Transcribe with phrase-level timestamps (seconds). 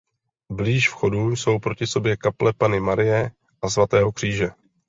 [0.51, 4.49] Blíž vchodu jsou proti sobě kaple Panny Marie a svatého Kříže.